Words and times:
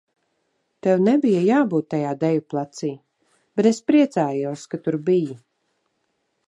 Tev 0.85 1.03
nebija 1.07 1.41
jābūt 1.47 1.87
tajā 1.95 2.13
deju 2.23 2.43
placī, 2.55 2.91
bet 3.59 3.69
es 3.73 3.83
priecājos, 3.91 4.69
ka 4.73 4.83
tur 4.87 4.99
biji. 5.11 5.37